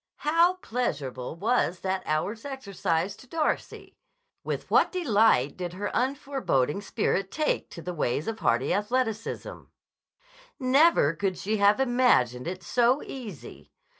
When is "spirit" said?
6.81-7.29